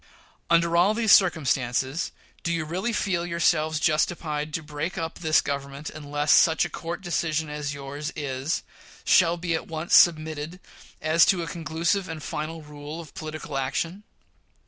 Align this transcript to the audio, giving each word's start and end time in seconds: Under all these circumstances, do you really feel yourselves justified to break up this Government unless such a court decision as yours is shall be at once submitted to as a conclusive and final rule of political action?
Under 0.49 0.75
all 0.75 0.95
these 0.95 1.11
circumstances, 1.11 2.11
do 2.41 2.51
you 2.51 2.65
really 2.65 2.91
feel 2.91 3.23
yourselves 3.23 3.79
justified 3.79 4.51
to 4.55 4.63
break 4.63 4.97
up 4.97 5.19
this 5.19 5.41
Government 5.41 5.91
unless 5.91 6.31
such 6.31 6.65
a 6.65 6.71
court 6.71 7.01
decision 7.01 7.49
as 7.49 7.75
yours 7.75 8.11
is 8.15 8.63
shall 9.03 9.37
be 9.37 9.53
at 9.53 9.67
once 9.67 9.93
submitted 9.95 10.53
to 10.53 10.59
as 11.03 11.31
a 11.31 11.45
conclusive 11.45 12.09
and 12.09 12.23
final 12.23 12.63
rule 12.63 12.99
of 12.99 13.13
political 13.13 13.55
action? 13.59 14.01